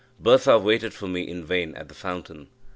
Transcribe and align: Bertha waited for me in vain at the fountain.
Bertha 0.19 0.57
waited 0.57 0.95
for 0.95 1.07
me 1.07 1.21
in 1.21 1.45
vain 1.45 1.75
at 1.75 1.87
the 1.87 1.93
fountain. 1.93 2.47